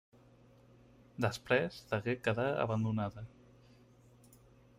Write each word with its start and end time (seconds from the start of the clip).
Després 1.25 1.77
degué 1.93 2.15
quedar 2.29 2.49
abandonada. 2.65 3.29